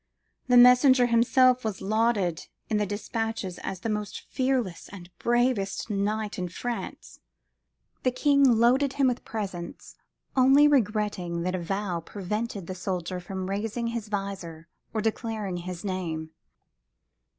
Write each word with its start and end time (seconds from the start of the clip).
The 0.47 0.57
messenger 0.57 1.05
himself 1.05 1.63
was 1.63 1.79
lauded 1.79 2.47
in 2.71 2.77
the 2.77 2.87
despatches 2.87 3.59
as 3.59 3.81
the 3.81 3.89
most 3.89 4.21
fearless 4.31 4.89
and 4.91 5.11
bravest 5.19 5.91
knight 5.91 6.39
in 6.39 6.49
France. 6.49 7.19
The 8.01 8.09
king 8.09 8.43
loaded 8.43 8.93
him 8.93 9.05
with 9.05 9.23
presents, 9.23 9.97
only 10.35 10.67
regretting 10.67 11.43
that 11.43 11.53
a 11.53 11.59
vow 11.61 11.99
prevented 11.99 12.65
the 12.65 12.73
soldier 12.73 13.19
from 13.19 13.47
raising 13.47 13.89
his 13.89 14.07
visor 14.07 14.67
or 14.91 15.01
declaring 15.01 15.57
his 15.57 15.85
name. 15.85 16.31